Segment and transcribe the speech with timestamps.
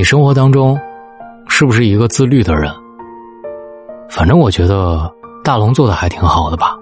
[0.00, 0.80] 你生活当中
[1.46, 2.72] 是不是一个自律的人？
[4.08, 5.14] 反正我觉得
[5.44, 6.74] 大龙做的还挺好的吧，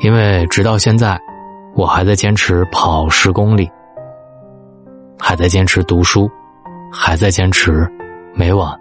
[0.00, 1.16] 因为直到现在，
[1.76, 3.70] 我还在坚持跑十公里，
[5.16, 6.28] 还在坚持读书，
[6.90, 7.88] 还在坚持
[8.34, 8.76] 每晚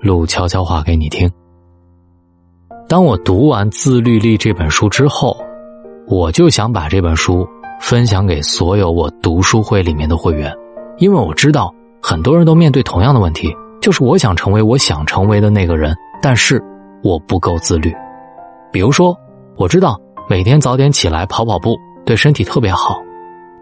[0.00, 1.28] 录悄悄话给你听。
[2.88, 5.36] 当我读完《自律力》这本书之后，
[6.06, 7.44] 我就想把这本书
[7.80, 10.56] 分享给所有我读书会里面的会员，
[10.98, 16.62] 因为我知道很多人都面对同样的问题，就是我想成为我想成为的那个人，但是
[17.02, 17.94] 我不够自律。
[18.72, 19.16] 比如说，
[19.56, 22.98] 我知道每天早点起来跑跑步对身体特别好，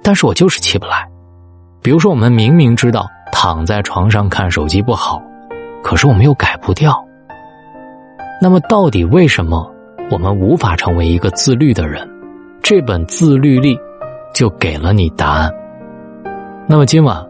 [0.02, 1.09] 但是我就是起不来。
[1.83, 5.23] 比如说，我们明明知道躺在床上看手机不好，
[5.83, 7.05] 可是我们又改不掉。
[8.41, 9.69] 那么，到底为什么
[10.11, 12.09] 我们无法成为一个自律的人？
[12.62, 13.77] 这本《自律力》
[14.34, 15.50] 就给了你答案。
[16.66, 17.25] 那么今晚，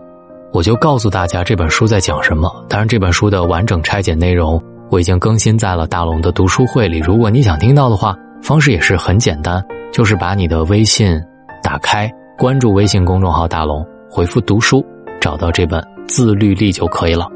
[0.53, 2.51] 我就告诉大家这本书在讲什么。
[2.69, 6.99] 当然，这本书的完整拆解内容我已经更新在了大龙的读书会里。
[6.99, 11.21] 如果你想听到的话，方式也是很简单，就是把你的微信
[11.63, 14.85] 打开，关注微信公众号“大龙”，回复“读书”，
[15.21, 17.27] 找到这本《自律力》就可以了，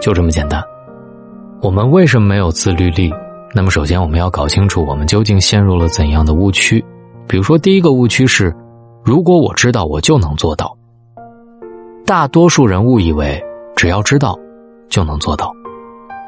[0.00, 0.62] 就这么简单。
[1.60, 3.12] 我们为什么没有自律力？
[3.52, 6.84] 那么，首先我们要搞清楚我们究竟陷入了怎样的误区。
[7.26, 8.54] 比如说，第一个误区是，
[9.04, 10.76] 如果我知道，我就能做到。
[12.10, 13.40] 大多数人误以为
[13.76, 14.36] 只要知道
[14.88, 15.54] 就能做到，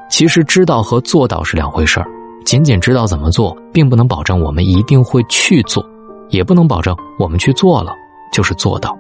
[0.09, 2.07] 其实知道和做到是两回事儿。
[2.45, 5.85] 仅仅知道怎么做，并不能保证我们一定会去做，
[6.29, 7.93] 也不能保证我们去做了
[8.33, 8.97] 就是做到。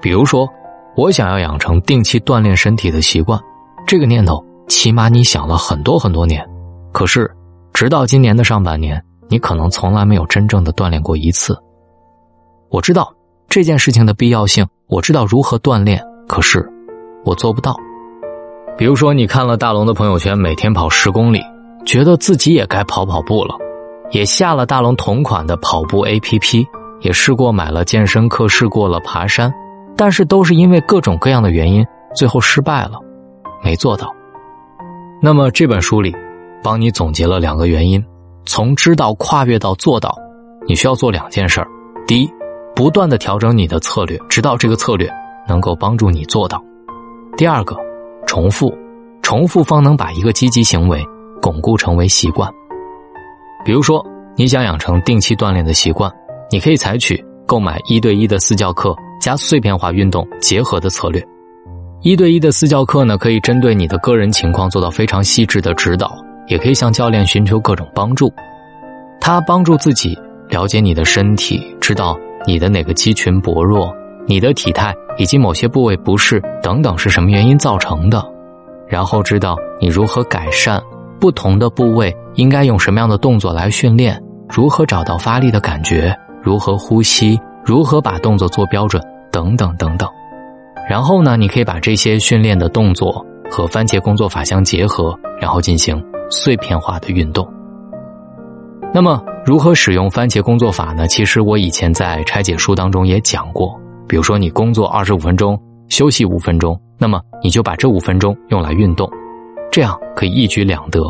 [0.00, 0.48] 比如说，
[0.94, 3.36] 我想要养成定期锻炼身体的习惯，
[3.84, 4.40] 这个念头。
[4.68, 6.48] 起码你想了很多很多年，
[6.92, 7.28] 可是
[7.72, 11.60] 直到今年的上半年，你可能从来没有真正的锻炼过一次。
[12.68, 13.12] 我知道
[13.48, 16.68] 这件事情的必要性，我知道如何锻炼，可是
[17.24, 17.76] 我做不到。
[18.76, 21.40] 比如说，你看了大龙的朋友圈，每天跑十公里，
[21.86, 23.54] 觉得自己也该跑跑步了，
[24.10, 26.66] 也下了大龙同款的跑步 APP，
[27.02, 29.54] 也试过买了健身课，试过了爬山，
[29.96, 31.86] 但是都是因为各种各样的原因，
[32.16, 32.98] 最后失败了，
[33.62, 34.12] 没做到。
[35.22, 36.16] 那么这本书里，
[36.64, 38.04] 帮你总结了两个原因：
[38.44, 40.16] 从知道跨越到做到，
[40.66, 41.68] 你需要做两件事儿。
[42.08, 42.32] 第一，
[42.74, 45.10] 不断的调整你的策略，直到这个策略
[45.48, 46.58] 能够帮助你做到；
[47.36, 47.76] 第二个，
[48.26, 48.72] 重复，
[49.22, 51.04] 重复方能把一个积极行为
[51.42, 52.50] 巩固成为习惯。
[53.64, 54.04] 比如说，
[54.36, 56.10] 你想养成定期锻炼的习惯，
[56.50, 61.22] 你可以采取购买一对一的私教课加碎片化运动结合的策略。
[62.02, 66.16] 一对一的私教课呢，可以针对你的个人情况做到非常细致的指导，
[66.46, 68.32] 也可以向教练寻求各种帮助。
[69.20, 73.94] 他帮助自己了解你的身体，知道你的哪个肌群薄弱，
[74.26, 78.24] 你的体态以及某些部位不适等等是什么原因造成的，
[78.88, 80.80] 然后知道你如何改善
[81.20, 90.08] 不同的部位，应该用什么样的动作来训练，如何找到发力的感觉，如何呼吸，如何把动作做标准，等等等等。
[90.88, 97.46] 然后呢，你可以把这些训练的动作和番茄工作法相结合，然后进行碎片化的运动。
[98.92, 101.06] 那么，如何使用番茄工作法呢？
[101.06, 103.78] 其实我以前在拆解书当中也讲过。
[104.08, 105.56] 比如说，你工作二十五分钟，
[105.88, 109.08] 休息五分钟，那么你就把这五分钟用来运动，
[109.70, 111.00] 这样可以一举两得，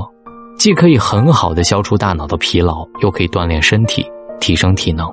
[0.58, 4.04] 既可以很好的消除大脑的疲劳，又可以锻炼身体，
[4.40, 5.10] 提升体能。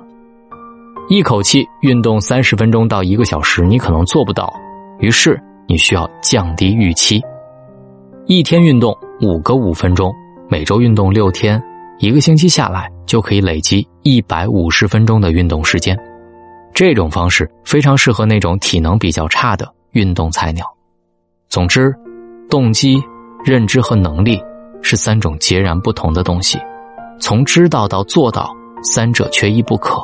[1.08, 4.52] 一口气运动三十分钟到一个小时，你可能做不到，
[4.98, 7.18] 于是你需要降低预期。
[8.26, 10.12] 一天运动五个五分钟，
[10.50, 11.58] 每周运动六天，
[11.98, 15.98] 一个星期下来就可以累积一百五十分钟的运动时间。
[16.72, 20.64] 这种方式非常适合那种体能比较差的运动菜鸟。
[21.48, 21.92] 总之，
[22.48, 23.02] 动机、
[23.44, 24.40] 认知和能力
[24.80, 26.56] 是三种截然不同的东西，
[27.18, 28.54] 从知道到做到，
[28.84, 30.00] 三者缺一不可。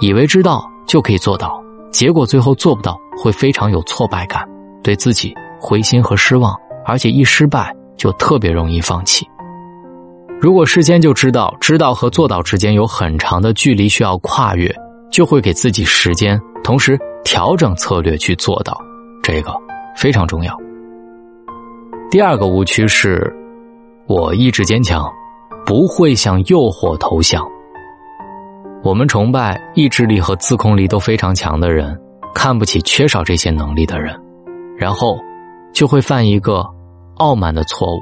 [0.00, 4.48] 以为知道就可以做到，结果最后做不到，会非常有挫败感，
[4.82, 6.56] 对自己灰心和失望，
[6.86, 9.26] 而且一失败就特别容易放弃。
[10.38, 14.72] 如果事先就知道，知道和做到之间有很长的距离需要跨越，
[15.10, 18.78] 就会给自己时间，同时调整策略去做到，
[19.22, 19.52] 这个
[19.96, 20.54] 非常重要。
[22.10, 23.34] 第二个误区是，
[24.06, 25.10] 我意志坚强，
[25.64, 27.42] 不会向诱惑投降。
[28.84, 31.98] 我们崇拜意志力和自控力都非常强的人，
[32.34, 34.14] 看不起缺少这些能力的人，
[34.76, 35.18] 然后
[35.72, 36.64] 就会犯一个
[37.16, 38.00] 傲慢的错误。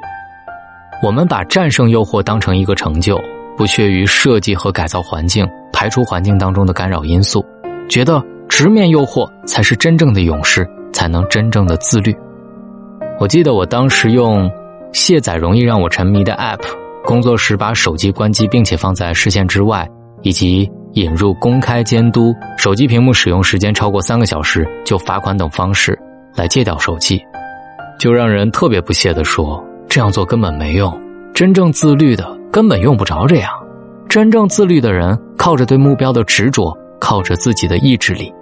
[1.04, 3.20] 我们把战胜诱惑当成一个成就，
[3.58, 7.44] 不屑于设计和改造环境，排除环境当中的干扰因素，
[7.90, 12.16] 觉得直面诱惑才是真正的勇士，才能真正的自律。
[13.20, 14.50] 我记得我当时用
[14.94, 16.62] 卸载容易让我沉迷的 App，
[17.04, 19.86] 工作时把手机关机并且放在视线之外，
[20.22, 25.98] 以及引入公开监督、手机屏幕使用时间超过三个小时就罚款等方式
[26.34, 27.22] 来戒掉手机，
[27.98, 29.62] 就让人特别不屑地说
[29.94, 30.92] ：“这样做根本没用，
[31.32, 33.48] 真正自律的根本用不着这样。
[34.08, 38.34] 真正自律的人靠着对目标的执着，靠着自己的意志力。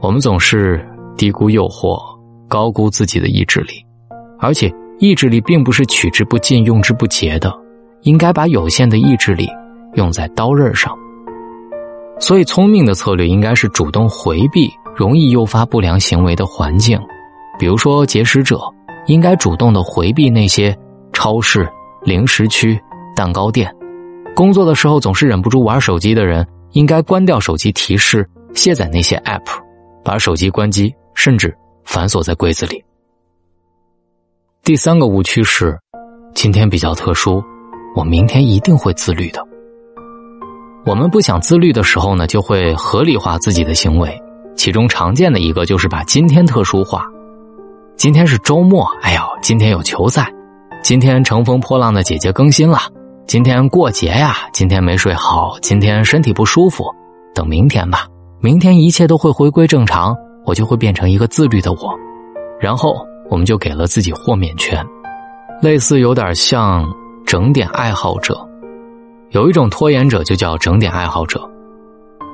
[0.00, 1.98] 我们总是低估诱惑。”
[2.46, 3.84] 高估自己的意志力，
[4.38, 7.52] 而且意志力并不是取之不尽、用之不竭的，
[8.02, 9.48] 应该把有限的意志力
[9.94, 10.96] 用在刀刃上。
[12.20, 16.96] 所以，聪明的策略应该是主动回避容易诱发不良行为的环境，
[17.58, 18.60] 比如说节食者
[19.06, 20.76] 应该主动的回避那些
[21.12, 21.68] 超市、
[22.02, 22.80] 零食区、
[23.14, 23.68] 蛋糕店；
[24.34, 29.44] 工作的时候总是忍不住玩手机的人，应该关掉手机提示，卸载那些 App，
[30.04, 31.54] 把手机关机，甚至。
[31.86, 32.82] 反锁在柜子里。
[34.64, 35.78] 第三个误区是，
[36.34, 37.44] 今天比较特殊，
[37.94, 39.46] 我明天一定会自律的。
[40.86, 44.18] 我们不想自律的时候呢，就会合理化自己的行为，
[44.56, 47.06] 其中常见的一个就是把今天特殊化。
[47.96, 50.30] 今天是周末，哎呦，今天有球赛，
[50.82, 52.78] 今天乘风破浪的姐姐更新了，
[53.26, 56.84] 今天过节呀，今天没睡好，今天身体不舒服，
[57.34, 58.06] 等明天吧，
[58.40, 60.14] 明天一切都会回归正常。
[60.46, 61.98] 我就会变成一个自律的我，
[62.60, 62.94] 然后
[63.30, 64.84] 我们就给了自己豁免权，
[65.62, 66.86] 类似有点像
[67.24, 68.46] 整点爱好者。
[69.30, 71.40] 有一种拖延者就叫整点爱好者。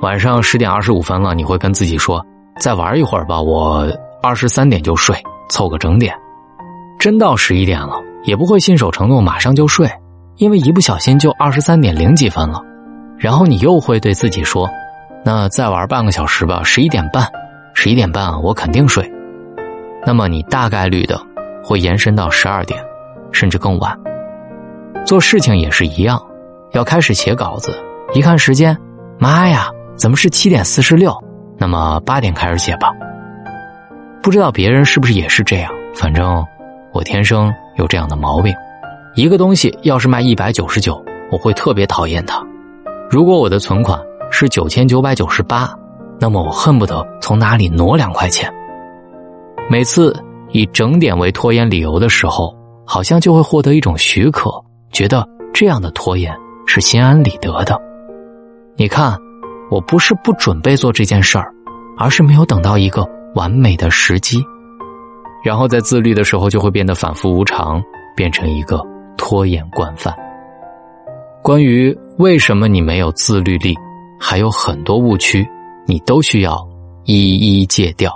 [0.01, 2.21] 晚上十点二十五分了，你会跟自己说
[2.59, 3.89] ：“再玩一会儿吧，我
[4.21, 5.15] 二十三点就睡，
[5.51, 6.15] 凑个整点。”
[6.97, 9.87] 真到十一点了，也不会信守承诺马上就睡，
[10.37, 12.59] 因为一不小心就二十三点零几分了。
[13.17, 14.67] 然后你又会对自己说
[15.23, 17.27] ：“那再玩半个小时吧，十一点半。”
[17.73, 19.09] 十一点半，我肯定睡。
[20.05, 21.19] 那么你大概率的
[21.63, 22.83] 会延伸到十二点，
[23.31, 23.97] 甚至更晚。
[25.05, 26.21] 做事情也是一样，
[26.73, 27.73] 要开始写稿子，
[28.13, 28.77] 一看时间，
[29.17, 31.15] 妈呀，怎么是七点四十六？
[31.57, 32.91] 那么八点开始写吧。
[34.21, 35.71] 不知道别人是不是也是这样？
[35.95, 36.45] 反正
[36.93, 38.53] 我天生有这样的毛病。
[39.15, 42.41] 一个东西要是卖一百九十九，我会特别讨厌它。
[43.09, 45.69] 如果我的存款是九千九百九十八。
[46.23, 48.47] 那么我恨不得从哪里挪两块钱。
[49.67, 50.15] 每次
[50.51, 54.51] 以整点为拖延理由的时候，好像就会获得一种许可，
[54.91, 56.31] 觉得这样的拖延
[56.67, 57.75] 是心安理得的。
[58.75, 59.17] 你看，
[59.71, 61.51] 我不是不准备做这件事儿，
[61.97, 63.03] 而是没有等到一个
[63.35, 64.43] 完美的时机，
[65.43, 67.81] 然后在自律的时候就会变得反复无常，
[68.15, 68.81] 变成一个
[69.17, 70.13] 拖延惯犯。
[71.41, 73.75] 关于为什么你没有自律力，
[74.19, 75.47] 还有很多误区。
[75.87, 76.65] 你都需要
[77.05, 78.13] 一一戒掉。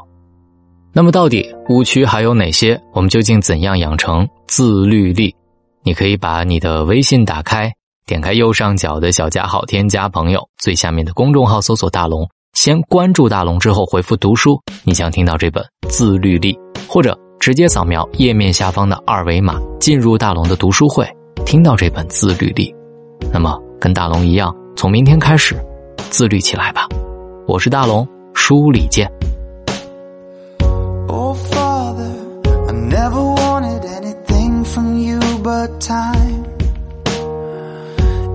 [0.93, 2.79] 那么，到底误区还有哪些？
[2.93, 5.35] 我们究竟怎样养成自律力？
[5.83, 7.69] 你可以把你的微信打开，
[8.05, 16.53] 点开右上角的小加号，添加朋友，最下面的公众号搜索“大龙”，先关注大龙，之后回复“读书”，你想听到这本《自律力》，
[16.87, 21.05] 或者直接扫描页面下方的二维码进入大龙的读书会，
[21.45, 22.73] 听到这本《自律力》。
[23.31, 25.53] 那么，跟大龙一样，从明天开始
[26.09, 26.87] 自律起来吧。
[27.45, 29.11] 我是大龙，书里见。
[31.07, 32.09] Oh Father,
[32.67, 36.45] I never wanted anything from you but time.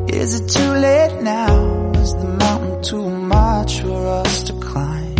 [0.09, 1.78] Is it too late now?
[1.95, 3.10] Is the mountain too
[3.79, 5.15] for us to climb?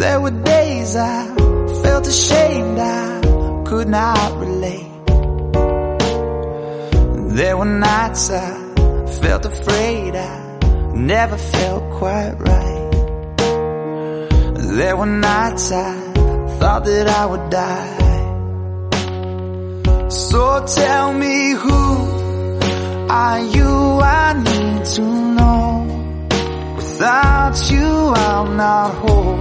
[0.00, 1.34] There were days I
[1.82, 4.92] felt ashamed, I could not relate.
[7.36, 8.50] There were nights I
[9.22, 10.58] felt afraid I
[10.94, 12.90] never felt quite right.
[14.76, 16.12] There were nights I
[16.58, 18.02] thought that I would die.
[20.10, 21.80] So tell me who
[23.10, 23.72] are you?
[24.02, 25.02] I need to
[25.36, 25.71] know.
[27.02, 29.40] Without you, I'm not whole.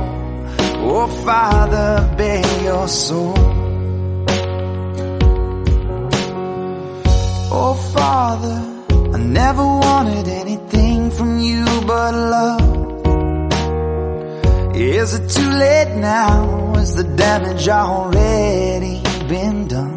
[0.89, 3.35] Oh, Father, bear your soul.
[7.53, 8.57] Oh, Father,
[9.13, 12.61] I never wanted anything from you but love?
[14.75, 16.73] Is it too late now?
[16.77, 19.95] Is the damage already been done?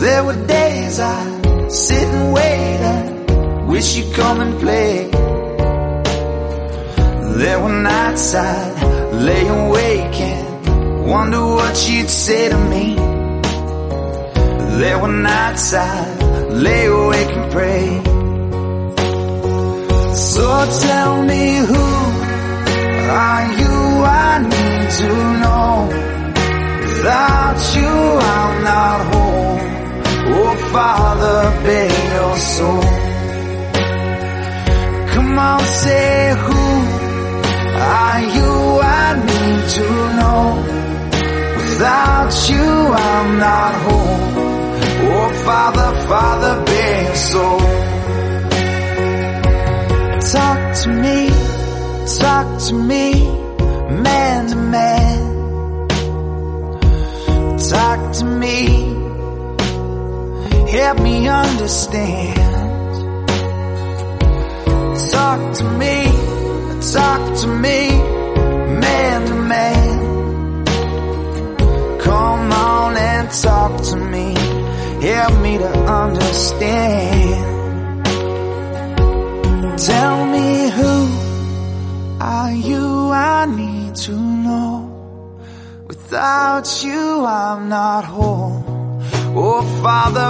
[0.00, 5.27] There were days I sit and wait and wish you'd come and play.
[7.38, 12.96] There were nights I'd lay awake and wonder what you'd say to me.
[14.80, 17.86] There were nights I'd lay awake and pray.
[20.16, 20.46] So
[20.82, 21.86] tell me who
[23.24, 23.74] are you?
[24.26, 25.10] I need to
[25.42, 25.70] know.
[26.88, 27.94] Without you,
[28.34, 29.60] I'm not home.
[30.34, 32.87] Oh, Father, bear your soul.
[43.38, 44.34] Not home.
[45.10, 46.54] Oh, Father, Father,
[47.08, 47.60] your soul.
[50.32, 51.28] Talk to me,
[52.18, 53.04] talk to me,
[54.02, 55.20] man to man.
[57.70, 58.56] Talk to me,
[60.72, 62.36] help me understand.
[65.12, 65.96] Talk to me,
[66.92, 67.88] talk to me,
[68.82, 70.07] man to man.
[72.08, 74.34] Come on and talk to me,
[75.06, 75.72] help me to
[76.02, 77.44] understand.
[79.78, 80.94] Tell me who
[82.18, 83.10] are you?
[83.10, 84.76] I need to know.
[85.86, 88.64] Without you, I'm not whole.
[89.36, 90.27] Oh, Father,